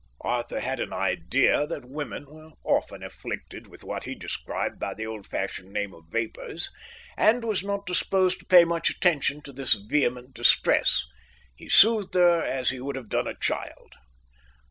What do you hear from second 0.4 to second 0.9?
had